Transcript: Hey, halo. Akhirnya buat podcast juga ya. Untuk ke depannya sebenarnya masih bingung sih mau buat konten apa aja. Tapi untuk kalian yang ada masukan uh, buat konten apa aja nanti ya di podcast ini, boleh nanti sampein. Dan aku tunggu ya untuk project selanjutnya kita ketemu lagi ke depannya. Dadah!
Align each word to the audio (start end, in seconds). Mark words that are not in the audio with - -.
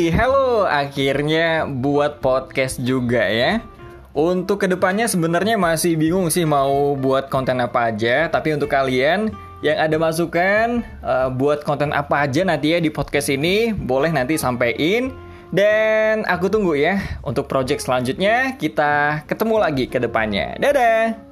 Hey, 0.00 0.16
halo. 0.16 0.64
Akhirnya 0.64 1.68
buat 1.68 2.24
podcast 2.24 2.80
juga 2.80 3.20
ya. 3.20 3.60
Untuk 4.16 4.64
ke 4.64 4.66
depannya 4.72 5.04
sebenarnya 5.04 5.60
masih 5.60 5.92
bingung 6.00 6.32
sih 6.32 6.48
mau 6.48 6.96
buat 6.96 7.28
konten 7.28 7.60
apa 7.60 7.92
aja. 7.92 8.32
Tapi 8.32 8.56
untuk 8.56 8.72
kalian 8.72 9.28
yang 9.60 9.76
ada 9.76 10.00
masukan 10.00 10.80
uh, 11.04 11.28
buat 11.28 11.68
konten 11.68 11.92
apa 11.92 12.24
aja 12.24 12.48
nanti 12.48 12.72
ya 12.72 12.80
di 12.80 12.88
podcast 12.88 13.28
ini, 13.28 13.76
boleh 13.76 14.08
nanti 14.08 14.40
sampein. 14.40 15.12
Dan 15.52 16.24
aku 16.24 16.48
tunggu 16.48 16.80
ya 16.80 16.96
untuk 17.20 17.44
project 17.44 17.84
selanjutnya 17.84 18.56
kita 18.56 19.28
ketemu 19.28 19.56
lagi 19.60 19.84
ke 19.84 20.00
depannya. 20.00 20.56
Dadah! 20.56 21.29